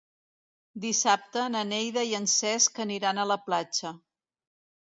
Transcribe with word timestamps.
Dissabte 0.85 1.43
na 1.57 1.61
Neida 1.73 2.05
i 2.13 2.17
en 2.21 2.25
Cesc 2.39 2.83
aniran 2.87 3.21
a 3.25 3.29
la 3.33 3.41
platja. 3.51 3.93